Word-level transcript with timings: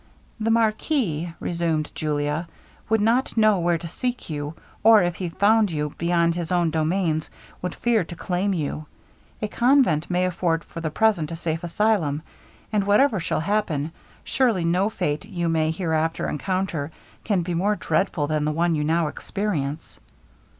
'The 0.39 0.49
marquis,' 0.49 1.31
resumed 1.39 1.91
Julia, 1.93 2.47
'would 2.89 3.01
not 3.01 3.37
know 3.37 3.59
where 3.59 3.77
to 3.77 3.87
seek 3.87 4.31
you, 4.31 4.55
or 4.81 5.03
if 5.03 5.13
he 5.17 5.29
found 5.29 5.69
you 5.69 5.93
beyond 5.99 6.33
his 6.33 6.51
own 6.51 6.71
domains, 6.71 7.29
would 7.61 7.75
fear 7.75 8.03
to 8.05 8.15
claim 8.15 8.51
you. 8.51 8.87
A 9.43 9.47
convent 9.47 10.09
may 10.09 10.25
afford 10.25 10.63
for 10.63 10.81
the 10.81 10.89
present 10.89 11.31
a 11.31 11.35
safe 11.35 11.63
asylum; 11.63 12.23
and 12.73 12.83
whatever 12.85 13.19
shall 13.19 13.41
happen, 13.41 13.91
surely 14.23 14.65
no 14.65 14.89
fate 14.89 15.23
you 15.25 15.47
may 15.47 15.69
hereafter 15.69 16.27
encounter 16.27 16.89
can 17.23 17.43
be 17.43 17.53
more 17.53 17.75
dreadful 17.75 18.25
than 18.25 18.43
the 18.43 18.51
one 18.51 18.73
you 18.73 18.83
now 18.83 19.05
experience.' 19.05 19.99